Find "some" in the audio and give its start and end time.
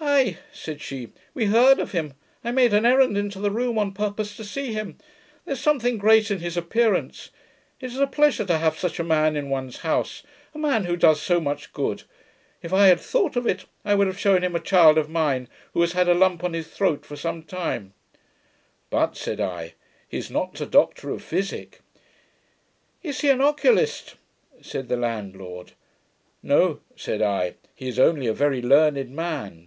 17.16-17.44